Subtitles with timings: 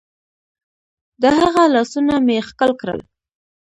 [1.21, 2.99] د هغه لاسونه مې ښکل کړل.